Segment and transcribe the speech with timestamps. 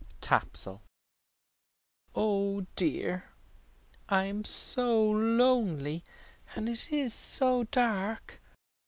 [0.19, 0.81] TAPSELL
[2.15, 3.25] "Oh dear,
[4.09, 6.03] I am so lonely,
[6.55, 8.41] and it is so dark!